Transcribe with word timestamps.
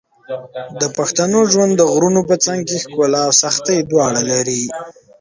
د 0.81 0.83
پښتنو 0.97 1.39
ژوند 1.51 1.71
د 1.75 1.81
غرونو 1.91 2.21
په 2.29 2.35
څنګ 2.45 2.59
کې 2.67 2.77
ښکلا 2.83 3.21
او 3.27 3.31
سختۍ 3.41 3.77
دواړه 3.91 4.21
لري. 4.31 4.61